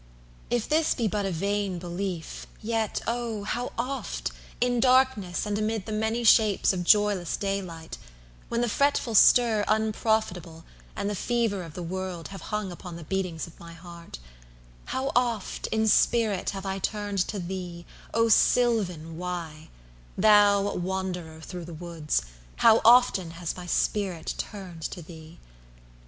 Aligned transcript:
If 0.49 0.67
this 0.67 0.95
Be 0.95 1.07
but 1.07 1.27
a 1.27 1.31
vain 1.31 1.77
belief, 1.77 2.47
yet, 2.59 3.03
oh! 3.05 3.43
how 3.43 3.71
oft– 3.77 4.29
50 4.53 4.65
In 4.65 4.79
darkness 4.79 5.45
and 5.45 5.59
amid 5.59 5.85
the 5.85 5.91
many 5.91 6.23
shapes 6.23 6.73
Of 6.73 6.83
joyless 6.83 7.37
daylight; 7.37 7.99
when 8.49 8.61
the 8.61 8.67
fretful 8.67 9.13
stir 9.13 9.63
Unprofitable, 9.67 10.65
and 10.95 11.07
the 11.07 11.13
fever 11.13 11.61
of 11.61 11.75
the 11.75 11.83
world, 11.83 12.29
Have 12.29 12.41
hung 12.49 12.71
upon 12.71 12.95
the 12.95 13.03
beatings 13.03 13.45
of 13.45 13.59
my 13.59 13.73
heart– 13.73 14.17
How 14.85 15.11
oft, 15.15 15.67
in 15.67 15.87
spirit, 15.87 16.49
have 16.49 16.65
I 16.65 16.79
turned 16.79 17.19
to 17.27 17.37
thee, 17.37 17.85
O 18.11 18.27
sylvan 18.27 19.17
Wye! 19.19 19.69
thou 20.17 20.73
wanderer 20.77 21.41
thro' 21.41 21.63
the 21.63 21.75
woods, 21.75 22.23
How 22.55 22.81
often 22.83 23.29
has 23.37 23.55
my 23.55 23.67
spirit 23.67 24.33
turned 24.39 24.81
to 24.81 25.03
thee! 25.03 25.37